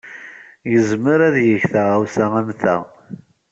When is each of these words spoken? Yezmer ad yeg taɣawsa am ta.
Yezmer 0.71 1.19
ad 1.27 1.35
yeg 1.47 1.63
taɣawsa 1.73 2.25
am 2.39 2.49
ta. 2.61 2.77